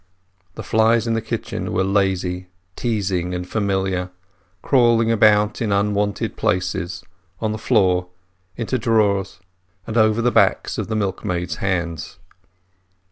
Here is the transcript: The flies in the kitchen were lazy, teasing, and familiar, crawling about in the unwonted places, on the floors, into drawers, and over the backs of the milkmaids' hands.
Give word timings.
The 0.55 0.63
flies 0.63 1.05
in 1.05 1.13
the 1.13 1.21
kitchen 1.21 1.71
were 1.73 1.83
lazy, 1.83 2.47
teasing, 2.75 3.35
and 3.35 3.47
familiar, 3.47 4.09
crawling 4.63 5.11
about 5.11 5.61
in 5.61 5.69
the 5.69 5.79
unwonted 5.79 6.35
places, 6.35 7.03
on 7.39 7.51
the 7.51 7.59
floors, 7.59 8.05
into 8.55 8.79
drawers, 8.79 9.41
and 9.85 9.97
over 9.97 10.19
the 10.23 10.31
backs 10.31 10.79
of 10.79 10.87
the 10.87 10.95
milkmaids' 10.95 11.57
hands. 11.57 12.17